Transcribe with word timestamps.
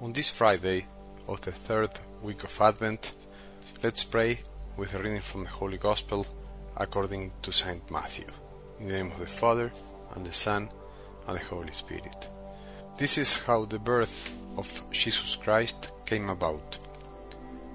On 0.00 0.12
this 0.12 0.30
Friday 0.30 0.86
of 1.26 1.40
the 1.40 1.50
third 1.50 1.90
week 2.22 2.44
of 2.44 2.60
Advent, 2.60 3.12
let's 3.82 4.04
pray 4.04 4.38
with 4.76 4.94
a 4.94 4.98
reading 4.98 5.20
from 5.20 5.42
the 5.42 5.50
Holy 5.50 5.76
Gospel 5.76 6.24
according 6.76 7.32
to 7.42 7.50
St. 7.50 7.90
Matthew. 7.90 8.26
In 8.78 8.86
the 8.86 8.92
name 8.92 9.10
of 9.10 9.18
the 9.18 9.26
Father, 9.26 9.72
and 10.14 10.24
the 10.24 10.32
Son, 10.32 10.68
and 11.26 11.36
the 11.36 11.44
Holy 11.44 11.72
Spirit. 11.72 12.30
This 12.96 13.18
is 13.18 13.38
how 13.38 13.64
the 13.64 13.80
birth 13.80 14.32
of 14.56 14.84
Jesus 14.92 15.34
Christ 15.34 15.90
came 16.06 16.28
about. 16.28 16.78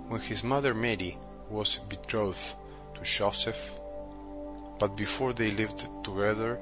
When 0.08 0.22
his 0.22 0.46
mother 0.46 0.74
Mary 0.74 1.18
was 1.50 1.76
betrothed 1.76 2.56
to 2.96 3.02
Joseph, 3.04 3.82
but 4.80 4.96
before 4.96 5.34
they 5.34 5.52
lived 5.52 5.86
together, 6.06 6.58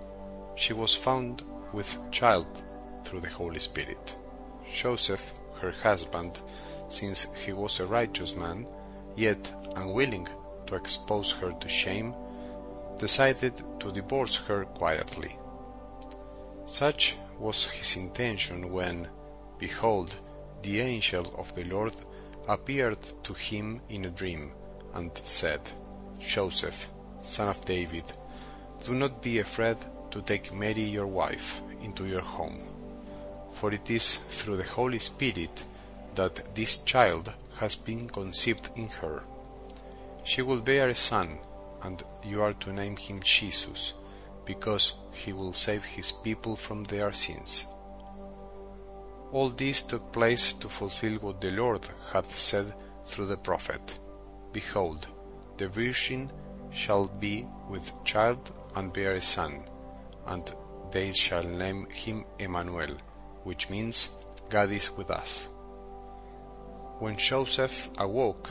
she 0.55 0.73
was 0.73 0.95
found 0.95 1.43
with 1.71 1.99
child 2.09 2.63
through 3.03 3.19
the 3.19 3.29
Holy 3.29 3.59
Spirit. 3.59 4.15
Joseph 4.73 5.33
her 5.61 5.71
husband, 5.71 6.39
since 6.89 7.27
he 7.45 7.53
was 7.53 7.79
a 7.79 7.85
righteous 7.85 8.35
man, 8.35 8.65
yet 9.15 9.53
unwilling 9.75 10.27
to 10.65 10.75
expose 10.75 11.31
her 11.31 11.51
to 11.53 11.69
shame, 11.69 12.13
decided 12.97 13.61
to 13.79 13.91
divorce 13.91 14.35
her 14.35 14.65
quietly. 14.65 15.37
Such 16.65 17.15
was 17.39 17.65
his 17.65 17.95
intention 17.95 18.71
when, 18.71 19.07
behold, 19.59 20.15
the 20.61 20.81
angel 20.81 21.33
of 21.37 21.53
the 21.55 21.63
Lord 21.63 21.93
appeared 22.47 23.01
to 23.23 23.33
him 23.33 23.81
in 23.89 24.05
a 24.05 24.09
dream 24.09 24.51
and 24.93 25.11
said, 25.23 25.61
Joseph, 26.19 26.89
son 27.21 27.49
of 27.49 27.65
David, 27.65 28.05
do 28.85 28.93
not 28.93 29.21
be 29.21 29.39
afraid 29.39 29.77
to 30.11 30.21
take 30.21 30.53
Mary 30.53 30.83
your 30.83 31.07
wife 31.07 31.61
into 31.81 32.05
your 32.05 32.21
home 32.21 32.70
for 33.51 33.73
it 33.73 33.89
is 33.89 34.15
through 34.15 34.57
the 34.57 34.63
Holy 34.63 34.99
Spirit 34.99 35.65
that 36.15 36.55
this 36.55 36.77
child 36.79 37.31
has 37.59 37.75
been 37.75 38.09
conceived 38.09 38.69
in 38.75 38.87
her. 38.89 39.23
She 40.23 40.41
will 40.41 40.61
bear 40.61 40.89
a 40.89 40.95
son, 40.95 41.39
and 41.81 42.01
you 42.23 42.41
are 42.41 42.53
to 42.53 42.73
name 42.73 42.97
him 42.97 43.21
Jesus, 43.21 43.93
because 44.45 44.93
he 45.13 45.33
will 45.33 45.53
save 45.53 45.83
his 45.83 46.11
people 46.11 46.55
from 46.55 46.83
their 46.83 47.11
sins. 47.13 47.65
All 49.31 49.49
this 49.49 49.83
took 49.83 50.11
place 50.11 50.53
to 50.53 50.67
fulfill 50.67 51.17
what 51.19 51.39
the 51.39 51.51
Lord 51.51 51.87
had 52.11 52.29
said 52.29 52.73
through 53.05 53.27
the 53.27 53.37
prophet 53.37 53.99
Behold, 54.51 55.07
the 55.57 55.67
virgin 55.67 56.31
shall 56.71 57.05
be 57.05 57.47
with 57.69 58.03
child 58.03 58.51
and 58.75 58.91
bear 58.91 59.13
a 59.13 59.21
son, 59.21 59.63
and 60.25 60.53
they 60.91 61.13
shall 61.13 61.43
name 61.43 61.89
him 61.89 62.25
Emmanuel 62.39 62.97
which 63.43 63.69
means 63.69 64.09
God 64.49 64.71
is 64.71 64.91
with 64.91 65.11
us. 65.11 65.43
When 66.99 67.15
Joseph 67.15 67.89
awoke, 67.97 68.49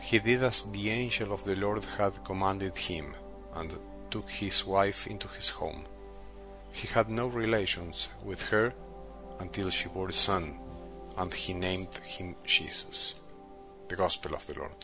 he 0.00 0.18
did 0.18 0.42
as 0.42 0.64
the 0.64 0.90
angel 0.90 1.32
of 1.32 1.44
the 1.44 1.54
Lord 1.56 1.84
had 1.84 2.24
commanded 2.24 2.76
him, 2.76 3.14
and 3.54 3.76
took 4.10 4.28
his 4.30 4.64
wife 4.66 5.06
into 5.06 5.28
his 5.28 5.48
home. 5.50 5.84
He 6.72 6.88
had 6.88 7.08
no 7.08 7.26
relations 7.26 8.08
with 8.24 8.42
her 8.50 8.72
until 9.38 9.70
she 9.70 9.88
bore 9.88 10.08
a 10.08 10.12
son, 10.12 10.58
and 11.16 11.32
he 11.32 11.52
named 11.52 11.94
him 11.98 12.36
Jesus. 12.44 13.14
The 13.88 13.96
Gospel 13.96 14.34
of 14.34 14.46
the 14.46 14.54
Lord. 14.54 14.74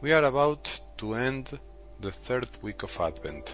We 0.00 0.12
are 0.12 0.22
about 0.22 0.80
to 0.98 1.14
end 1.14 1.58
the 1.98 2.12
third 2.12 2.46
week 2.62 2.84
of 2.84 3.00
Advent. 3.00 3.52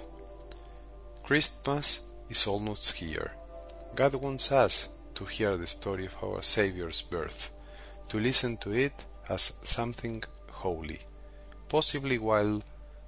Christmas 1.22 2.00
is 2.28 2.46
almost 2.46 2.92
here. 2.92 3.32
God 3.94 4.14
wants 4.16 4.52
us 4.52 4.86
to 5.14 5.24
hear 5.24 5.56
the 5.56 5.66
story 5.66 6.04
of 6.04 6.22
our 6.22 6.42
Savior's 6.42 7.00
birth, 7.00 7.50
to 8.10 8.20
listen 8.20 8.58
to 8.58 8.74
it 8.74 9.06
as 9.26 9.54
something 9.62 10.22
holy, 10.50 10.98
possibly 11.70 12.18
while 12.18 12.62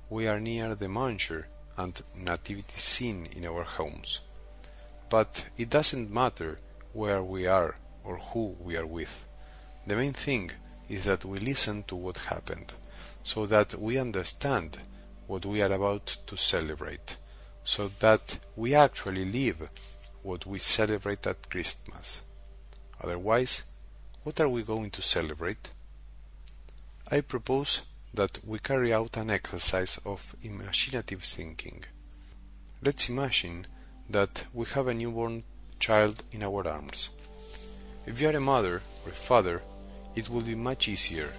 we 0.08 0.28
are 0.28 0.40
near 0.40 0.74
the 0.74 0.88
manger 0.88 1.46
and 1.76 2.02
nativity 2.14 2.78
scene 2.78 3.28
in 3.36 3.44
our 3.44 3.64
homes. 3.64 4.20
But 5.10 5.44
it 5.58 5.68
doesn't 5.68 6.10
matter 6.10 6.58
where 6.94 7.22
we 7.22 7.46
are 7.46 7.76
or 8.02 8.16
who 8.16 8.56
we 8.58 8.78
are 8.78 8.86
with. 8.86 9.26
The 9.86 9.96
main 9.96 10.14
thing 10.14 10.52
is 10.88 11.04
that 11.04 11.26
we 11.26 11.38
listen 11.38 11.82
to 11.88 11.96
what 11.96 12.16
happened 12.16 12.72
so 13.26 13.44
that 13.44 13.74
we 13.74 13.98
understand 13.98 14.78
what 15.26 15.44
we 15.44 15.60
are 15.60 15.72
about 15.72 16.06
to 16.28 16.36
celebrate, 16.36 17.16
so 17.64 17.90
that 17.98 18.38
we 18.54 18.76
actually 18.76 19.24
live 19.24 19.68
what 20.22 20.46
we 20.46 20.60
celebrate 20.60 21.26
at 21.26 21.50
Christmas. 21.50 22.22
Otherwise, 23.02 23.64
what 24.22 24.40
are 24.40 24.48
we 24.48 24.62
going 24.62 24.90
to 24.90 25.02
celebrate? 25.02 25.68
I 27.10 27.20
propose 27.20 27.82
that 28.14 28.38
we 28.46 28.60
carry 28.60 28.94
out 28.94 29.16
an 29.16 29.30
exercise 29.30 29.98
of 30.04 30.36
imaginative 30.44 31.24
thinking. 31.24 31.82
Let's 32.80 33.08
imagine 33.08 33.66
that 34.10 34.44
we 34.52 34.66
have 34.66 34.86
a 34.86 34.94
newborn 34.94 35.42
child 35.80 36.22
in 36.30 36.44
our 36.44 36.68
arms. 36.68 37.08
If 38.06 38.20
you 38.20 38.28
are 38.28 38.36
a 38.36 38.40
mother 38.40 38.82
or 39.04 39.10
a 39.10 39.22
father, 39.30 39.62
it 40.14 40.30
will 40.30 40.42
be 40.42 40.54
much 40.54 40.86
easier. 40.86 41.32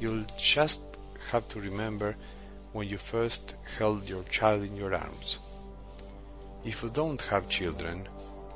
You'll 0.00 0.26
just 0.38 0.93
have 1.30 1.46
to 1.48 1.60
remember 1.60 2.16
when 2.72 2.88
you 2.88 2.98
first 2.98 3.54
held 3.78 4.08
your 4.08 4.22
child 4.24 4.62
in 4.62 4.76
your 4.76 4.94
arms. 4.94 5.38
If 6.64 6.82
you 6.82 6.90
don't 6.90 7.20
have 7.22 7.48
children, 7.48 8.08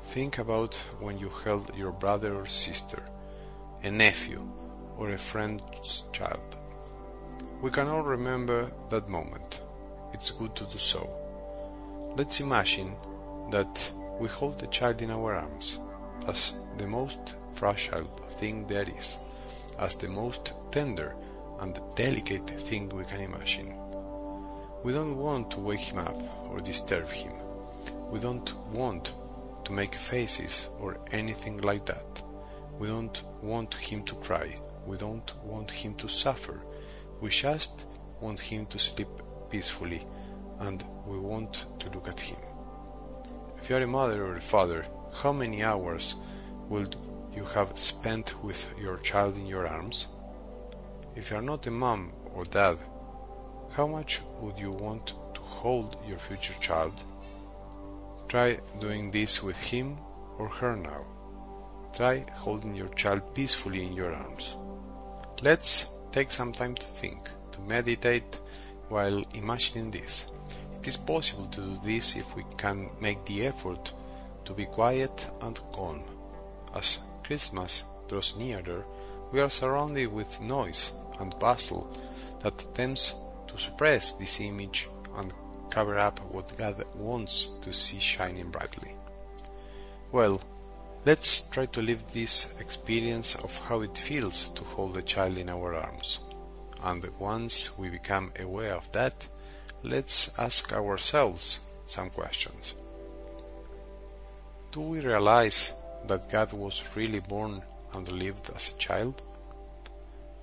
think 0.03 0.39
about 0.39 0.75
when 0.99 1.19
you 1.19 1.29
held 1.29 1.75
your 1.75 1.91
brother 1.91 2.35
or 2.35 2.47
sister, 2.47 3.01
a 3.83 3.91
nephew, 3.91 4.41
or 4.97 5.11
a 5.11 5.17
friend's 5.17 6.03
child. 6.11 6.55
We 7.61 7.71
can 7.71 7.87
all 7.87 8.03
remember 8.03 8.71
that 8.89 9.07
moment. 9.07 9.61
It's 10.13 10.31
good 10.31 10.55
to 10.57 10.65
do 10.65 10.77
so. 10.77 11.09
Let's 12.17 12.39
imagine 12.39 12.95
that 13.51 13.91
we 14.19 14.27
hold 14.27 14.59
the 14.59 14.67
child 14.67 15.01
in 15.01 15.11
our 15.11 15.35
arms 15.35 15.77
as 16.27 16.53
the 16.77 16.87
most 16.87 17.19
fragile 17.53 18.07
thing 18.39 18.67
there 18.67 18.87
is, 18.89 19.17
as 19.77 19.95
the 19.95 20.09
most 20.09 20.51
tender 20.71 21.15
and 21.61 21.79
delicate 21.95 22.49
thing 22.49 22.89
we 22.89 23.03
can 23.03 23.21
imagine. 23.21 23.73
We 24.83 24.93
don't 24.93 25.17
want 25.17 25.51
to 25.51 25.59
wake 25.59 25.81
him 25.81 25.99
up 25.99 26.21
or 26.49 26.59
disturb 26.59 27.09
him. 27.09 27.33
We 28.09 28.19
don't 28.19 28.55
want 28.71 29.13
to 29.65 29.73
make 29.73 29.93
faces 29.93 30.69
or 30.79 30.99
anything 31.11 31.61
like 31.61 31.85
that. 31.87 32.23
We 32.79 32.87
don't 32.87 33.21
want 33.41 33.73
him 33.73 34.03
to 34.03 34.15
cry. 34.15 34.55
We 34.85 34.97
don't 34.97 35.31
want 35.43 35.69
him 35.69 35.95
to 35.95 36.07
suffer. 36.07 36.61
We 37.19 37.29
just 37.29 37.85
want 38.21 38.39
him 38.39 38.65
to 38.67 38.79
sleep 38.79 39.09
peacefully 39.49 40.07
and 40.59 40.83
we 41.05 41.19
want 41.19 41.65
to 41.79 41.89
look 41.89 42.07
at 42.07 42.19
him. 42.19 42.39
If 43.57 43.69
you 43.69 43.75
are 43.75 43.81
a 43.81 43.87
mother 43.87 44.25
or 44.25 44.37
a 44.37 44.41
father, 44.41 44.85
how 45.13 45.33
many 45.33 45.63
hours 45.63 46.15
will 46.69 46.87
you 47.35 47.43
have 47.43 47.77
spent 47.77 48.41
with 48.43 48.73
your 48.79 48.97
child 48.97 49.35
in 49.35 49.45
your 49.45 49.67
arms? 49.67 50.07
If 51.15 51.31
you 51.31 51.37
are 51.37 51.41
not 51.41 51.67
a 51.67 51.71
mom 51.71 52.13
or 52.33 52.43
dad, 52.43 52.77
how 53.71 53.87
much 53.87 54.21
would 54.39 54.59
you 54.59 54.71
want 54.71 55.07
to 55.33 55.41
hold 55.41 55.97
your 56.07 56.17
future 56.17 56.53
child? 56.61 56.93
Try 58.27 58.59
doing 58.79 59.11
this 59.11 59.41
with 59.41 59.57
him 59.57 59.97
or 60.37 60.47
her 60.47 60.75
now. 60.75 61.05
Try 61.93 62.25
holding 62.35 62.75
your 62.75 62.89
child 62.89 63.33
peacefully 63.33 63.85
in 63.85 63.93
your 63.93 64.13
arms. 64.13 64.55
Let's 65.41 65.89
take 66.11 66.31
some 66.31 66.51
time 66.51 66.75
to 66.75 66.85
think, 66.85 67.29
to 67.53 67.59
meditate 67.61 68.39
while 68.87 69.23
imagining 69.33 69.91
this. 69.91 70.25
It 70.79 70.87
is 70.87 70.97
possible 70.97 71.47
to 71.47 71.61
do 71.61 71.79
this 71.83 72.15
if 72.15 72.35
we 72.35 72.45
can 72.57 72.89
make 73.01 73.25
the 73.25 73.47
effort 73.47 73.93
to 74.45 74.53
be 74.53 74.65
quiet 74.65 75.27
and 75.41 75.59
calm. 75.73 76.03
As 76.73 76.99
Christmas 77.23 77.83
draws 78.07 78.35
nearer, 78.37 78.85
we 79.31 79.41
are 79.41 79.49
surrounded 79.49 80.11
with 80.11 80.39
noise 80.41 80.91
and 81.19 81.37
bustle 81.39 81.89
that 82.39 82.73
tends 82.73 83.13
to 83.47 83.57
suppress 83.57 84.13
this 84.13 84.39
image 84.39 84.87
and 85.15 85.33
cover 85.69 85.99
up 85.99 86.19
what 86.31 86.57
God 86.57 86.83
wants 86.95 87.51
to 87.61 87.73
see 87.73 87.99
shining 87.99 88.49
brightly. 88.49 88.93
Well, 90.11 90.41
let's 91.05 91.41
try 91.41 91.67
to 91.67 91.81
live 91.81 92.11
this 92.11 92.53
experience 92.59 93.35
of 93.35 93.57
how 93.67 93.81
it 93.81 93.97
feels 93.97 94.49
to 94.49 94.63
hold 94.63 94.97
a 94.97 95.01
child 95.01 95.37
in 95.37 95.49
our 95.49 95.75
arms. 95.75 96.19
And 96.81 97.05
once 97.19 97.77
we 97.77 97.89
become 97.89 98.31
aware 98.39 98.75
of 98.75 98.91
that, 98.93 99.27
let's 99.83 100.31
ask 100.37 100.73
ourselves 100.73 101.59
some 101.85 102.09
questions. 102.09 102.73
Do 104.71 104.81
we 104.81 104.99
realize 104.99 105.73
that 106.07 106.29
God 106.29 106.53
was 106.53 106.83
really 106.95 107.19
born 107.19 107.61
and 107.93 108.11
lived 108.11 108.49
as 108.55 108.69
a 108.69 108.77
child? 108.77 109.21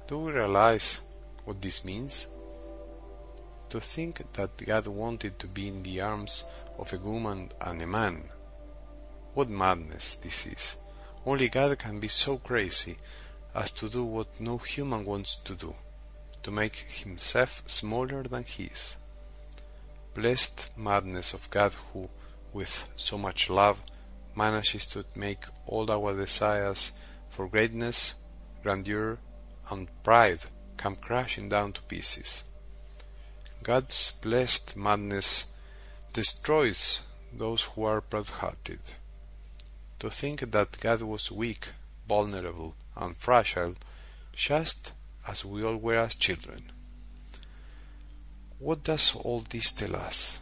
Do 0.09 0.19
we 0.19 0.31
realize 0.31 1.01
what 1.45 1.61
this 1.61 1.85
means? 1.85 2.29
To 3.71 3.81
think 3.81 4.23
that 4.35 4.57
God 4.65 4.87
wanted 4.87 5.41
to 5.41 5.49
be 5.49 5.67
in 5.67 5.83
the 5.83 6.01
arms 6.01 6.45
of 6.79 6.93
a 6.93 6.99
woman 6.99 7.51
and 7.61 7.83
a 7.83 7.89
man. 7.89 8.29
What 9.35 9.49
madness 9.49 10.15
this 10.15 10.47
is. 10.47 10.77
Only 11.25 11.49
God 11.49 11.77
can 11.81 11.99
be 11.99 12.07
so 12.07 12.39
crazy 12.39 12.97
as 13.53 13.73
to 13.73 13.89
do 13.89 14.05
what 14.05 14.41
no 14.41 14.59
human 14.59 15.05
wants 15.05 15.37
to 15.47 15.57
do, 15.57 15.75
to 16.45 16.53
make 16.53 16.77
himself 16.77 17.65
smaller 17.67 18.23
than 18.23 18.45
he 18.45 18.67
is. 18.67 18.97
Blessed 20.15 20.71
madness 20.77 21.35
of 21.35 21.51
God 21.51 21.75
who, 21.93 22.09
with 22.53 22.89
so 22.95 23.19
much 23.19 23.51
love, 23.51 23.83
manages 24.37 24.87
to 24.87 25.05
make 25.17 25.45
all 25.67 25.91
our 25.91 26.15
desires 26.15 26.93
for 27.29 27.49
greatness, 27.49 28.15
grandeur, 28.63 29.19
and 29.71 29.89
pride 30.03 30.41
come 30.77 30.97
crashing 30.97 31.49
down 31.49 31.73
to 31.73 31.83
pieces. 31.83 32.45
God's 33.63 34.13
blessed 34.23 34.77
madness 34.77 35.45
destroys 36.13 37.01
those 37.33 37.63
who 37.63 37.85
are 37.85 38.01
proud-hearted. 38.01 38.81
To 40.01 40.11
think 40.11 40.51
that 40.53 40.79
God 40.81 41.03
was 41.03 41.33
weak, 41.33 41.69
vulnerable, 42.09 42.75
and 42.95 43.17
fragile, 43.17 43.75
just 44.35 44.93
as 45.27 45.45
we 45.45 45.65
all 45.65 45.77
were 45.77 45.99
as 45.99 46.15
children. 46.15 46.71
What 48.59 48.85
does 48.85 49.15
all 49.17 49.45
this 49.49 49.73
tell 49.73 49.97
us? 49.97 50.41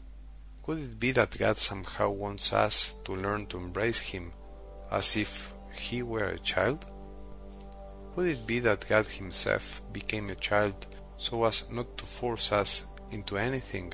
Could 0.65 0.79
it 0.79 1.01
be 1.01 1.13
that 1.13 1.39
God 1.39 1.57
somehow 1.57 2.11
wants 2.11 2.53
us 2.53 2.95
to 3.05 3.15
learn 3.15 3.47
to 3.47 3.59
embrace 3.59 4.01
Him 4.01 4.33
as 4.91 5.17
if 5.17 5.53
He 5.73 6.03
were 6.03 6.25
a 6.25 6.39
child? 6.39 6.85
Could 8.15 8.27
it 8.27 8.47
be 8.47 8.61
that 8.61 8.89
God 8.89 9.07
Himself 9.07 9.83
became 9.93 10.31
a 10.31 10.35
child 10.35 10.75
so 11.19 11.45
as 11.45 11.69
not 11.71 11.99
to 11.99 12.05
force 12.05 12.53
us 12.53 12.85
into 13.11 13.37
anything, 13.37 13.93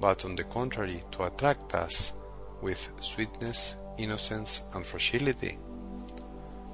but 0.00 0.24
on 0.24 0.36
the 0.36 0.44
contrary 0.44 1.02
to 1.12 1.24
attract 1.24 1.74
us 1.74 2.12
with 2.60 2.92
sweetness, 3.00 3.74
innocence, 3.96 4.60
and 4.74 4.84
fragility? 4.84 5.58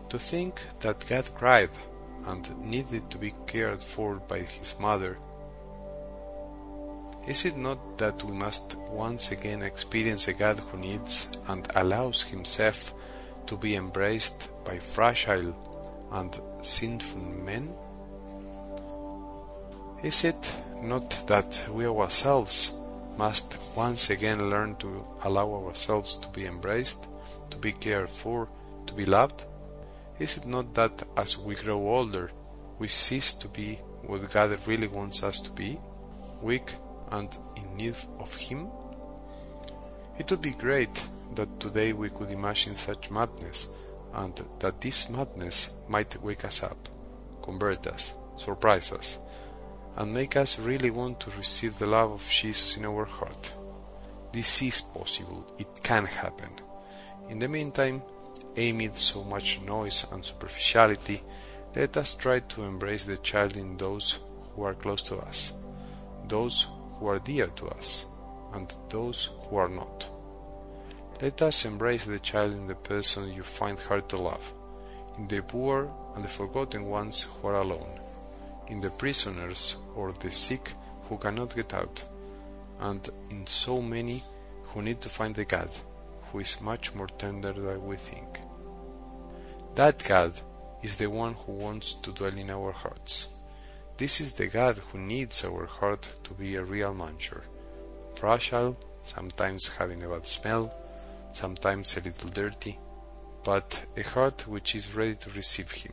To 0.08 0.18
think 0.18 0.60
that 0.80 1.06
God 1.08 1.30
cried 1.34 1.70
and 2.26 2.58
needed 2.60 3.10
to 3.10 3.18
be 3.18 3.34
cared 3.46 3.80
for 3.80 4.16
by 4.16 4.40
His 4.40 4.74
mother 4.78 5.16
is 7.26 7.44
it 7.44 7.56
not 7.56 7.98
that 7.98 8.24
we 8.24 8.32
must 8.32 8.74
once 8.74 9.30
again 9.30 9.62
experience 9.62 10.26
a 10.26 10.32
God 10.32 10.58
who 10.58 10.78
needs 10.78 11.28
and 11.46 11.66
allows 11.76 12.22
himself 12.22 12.94
to 13.46 13.56
be 13.56 13.76
embraced 13.76 14.48
by 14.64 14.78
fragile 14.78 15.54
and 16.10 16.40
sinful 16.62 17.20
men? 17.20 17.72
Is 20.02 20.24
it 20.24 20.54
not 20.82 21.10
that 21.26 21.66
we 21.70 21.86
ourselves 21.86 22.72
must 23.16 23.56
once 23.76 24.10
again 24.10 24.50
learn 24.50 24.76
to 24.76 25.06
allow 25.22 25.66
ourselves 25.66 26.16
to 26.18 26.28
be 26.28 26.46
embraced, 26.46 27.06
to 27.50 27.56
be 27.58 27.72
cared 27.72 28.08
for, 28.08 28.48
to 28.86 28.94
be 28.94 29.04
loved? 29.06 29.44
Is 30.18 30.36
it 30.36 30.46
not 30.46 30.74
that 30.74 31.02
as 31.16 31.36
we 31.36 31.54
grow 31.54 31.78
older, 31.88 32.30
we 32.78 32.88
cease 32.88 33.34
to 33.34 33.48
be 33.48 33.74
what 34.06 34.30
God 34.32 34.58
really 34.66 34.88
wants 34.88 35.22
us 35.22 35.40
to 35.40 35.50
be? 35.50 35.78
Weak, 36.42 36.74
and 37.10 37.28
in 37.56 37.76
need 37.76 37.96
of 38.18 38.34
Him? 38.34 38.68
It 40.18 40.30
would 40.30 40.42
be 40.42 40.52
great 40.52 41.02
that 41.34 41.60
today 41.60 41.92
we 41.92 42.10
could 42.10 42.32
imagine 42.32 42.76
such 42.76 43.10
madness, 43.10 43.66
and 44.14 44.34
that 44.58 44.80
this 44.80 45.08
madness 45.08 45.74
might 45.88 46.20
wake 46.22 46.44
us 46.44 46.62
up, 46.62 46.88
convert 47.42 47.86
us, 47.86 48.12
surprise 48.36 48.92
us, 48.92 49.18
and 49.96 50.14
make 50.14 50.36
us 50.36 50.58
really 50.58 50.90
want 50.90 51.20
to 51.20 51.30
receive 51.32 51.78
the 51.78 51.86
love 51.86 52.12
of 52.12 52.28
Jesus 52.28 52.76
in 52.76 52.84
our 52.84 53.04
heart. 53.04 53.52
This 54.32 54.62
is 54.62 54.80
possible, 54.80 55.44
it 55.58 55.82
can 55.82 56.06
happen. 56.06 56.50
In 57.28 57.38
the 57.38 57.48
meantime, 57.48 58.02
amid 58.56 58.96
so 58.96 59.22
much 59.24 59.60
noise 59.60 60.06
and 60.10 60.24
superficiality, 60.24 61.22
let 61.74 61.96
us 61.96 62.14
try 62.14 62.40
to 62.40 62.64
embrace 62.64 63.04
the 63.04 63.16
child 63.16 63.56
in 63.56 63.76
those 63.76 64.18
who 64.54 64.64
are 64.64 64.74
close 64.74 65.04
to 65.04 65.16
us, 65.18 65.52
those 66.26 66.66
who 66.94 67.06
are 67.06 67.18
dear 67.20 67.46
to 67.46 67.68
us, 67.68 68.06
and 68.52 68.72
those 68.88 69.28
who 69.42 69.56
are 69.56 69.68
not. 69.68 70.09
Let 71.22 71.42
us 71.42 71.66
embrace 71.66 72.06
the 72.06 72.18
child 72.18 72.54
in 72.54 72.66
the 72.66 72.74
person 72.74 73.34
you 73.34 73.42
find 73.42 73.78
hard 73.78 74.08
to 74.08 74.16
love, 74.16 74.54
in 75.18 75.28
the 75.28 75.42
poor 75.42 75.92
and 76.14 76.24
the 76.24 76.28
forgotten 76.28 76.86
ones 76.86 77.24
who 77.24 77.48
are 77.48 77.60
alone, 77.60 78.00
in 78.68 78.80
the 78.80 78.88
prisoners 78.88 79.76
or 79.94 80.12
the 80.12 80.30
sick 80.30 80.72
who 81.10 81.18
cannot 81.18 81.54
get 81.54 81.74
out, 81.74 82.02
and 82.78 83.06
in 83.28 83.46
so 83.46 83.82
many 83.82 84.24
who 84.68 84.80
need 84.80 85.02
to 85.02 85.10
find 85.10 85.34
the 85.34 85.44
God 85.44 85.68
who 86.32 86.38
is 86.38 86.62
much 86.62 86.94
more 86.94 87.08
tender 87.08 87.52
than 87.52 87.86
we 87.86 87.98
think. 87.98 88.40
That 89.74 90.02
God 90.02 90.32
is 90.82 90.96
the 90.96 91.10
one 91.10 91.34
who 91.34 91.52
wants 91.52 91.92
to 92.04 92.12
dwell 92.12 92.34
in 92.34 92.48
our 92.48 92.72
hearts. 92.72 93.26
This 93.98 94.22
is 94.22 94.32
the 94.32 94.46
God 94.46 94.78
who 94.78 94.98
needs 94.98 95.44
our 95.44 95.66
heart 95.66 96.10
to 96.24 96.32
be 96.32 96.56
a 96.56 96.64
real 96.64 96.94
manger, 96.94 97.44
fragile, 98.14 98.78
sometimes 99.02 99.68
having 99.68 100.02
a 100.02 100.08
bad 100.08 100.26
smell, 100.26 100.74
sometimes 101.32 101.96
a 101.96 102.00
little 102.00 102.28
dirty, 102.30 102.78
but 103.44 103.84
a 103.96 104.02
heart 104.02 104.46
which 104.46 104.74
is 104.74 104.94
ready 104.94 105.14
to 105.16 105.30
receive 105.30 105.70
Him, 105.70 105.92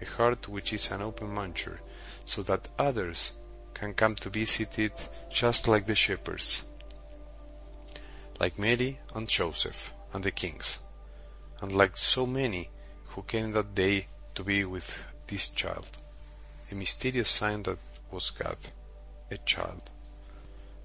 a 0.00 0.06
heart 0.06 0.48
which 0.48 0.72
is 0.72 0.90
an 0.90 1.02
open 1.02 1.34
manger, 1.34 1.80
so 2.24 2.42
that 2.42 2.68
others 2.78 3.32
can 3.74 3.94
come 3.94 4.14
to 4.16 4.30
visit 4.30 4.78
it 4.78 5.10
just 5.30 5.68
like 5.68 5.86
the 5.86 5.94
shepherds, 5.94 6.64
like 8.38 8.58
Mary 8.58 8.98
and 9.14 9.28
Joseph 9.28 9.92
and 10.12 10.22
the 10.22 10.30
kings, 10.30 10.78
and 11.60 11.72
like 11.72 11.96
so 11.96 12.26
many 12.26 12.68
who 13.08 13.22
came 13.22 13.52
that 13.52 13.74
day 13.74 14.06
to 14.34 14.44
be 14.44 14.64
with 14.64 15.04
this 15.26 15.48
child 15.48 15.88
a 16.70 16.74
mysterious 16.74 17.28
sign 17.28 17.62
that 17.64 17.78
was 18.12 18.30
God, 18.30 18.56
a 19.30 19.38
child. 19.38 19.82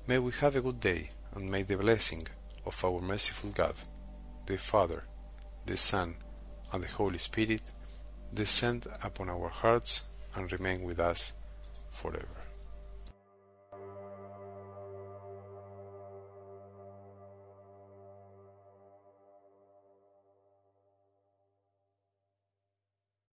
May 0.07 0.18
we 0.18 0.31
have 0.33 0.56
a 0.56 0.62
good 0.62 0.80
day, 0.80 1.12
and 1.33 1.51
may 1.51 1.62
the 1.62 1.77
blessing 1.77 2.27
of 2.65 2.83
our 2.83 3.01
merciful 3.01 3.51
God, 3.51 3.75
the 4.45 4.57
Father, 4.57 5.03
the 5.65 5.77
Son, 5.77 6.15
and 6.72 6.84
the 6.84 6.88
Holy 6.88 7.17
Spirit 7.17 7.62
descend 8.34 8.88
upon 9.01 9.29
our 9.29 9.50
hearts 9.50 10.01
and 10.36 10.51
remain 10.51 10.84
with 10.84 11.00
us 11.00 11.34
forever. 11.91 12.44